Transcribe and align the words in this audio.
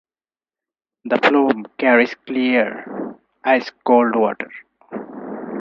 The 1.05 1.17
flume 1.19 1.67
carries 1.77 2.15
clear, 2.25 3.17
ice-cold 3.45 4.15
water. 4.15 4.49